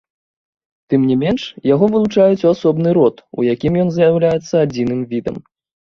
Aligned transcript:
Тым 0.93 1.01
не 1.09 1.17
менш, 1.23 1.41
яго 1.73 1.85
вылучаюць 1.93 2.45
у 2.47 2.49
асобны 2.55 2.89
род, 3.01 3.15
у 3.39 3.49
якім 3.53 3.73
ён 3.87 3.97
з'яўляецца 4.01 4.53
адзіным 4.67 5.09
відам. 5.15 5.35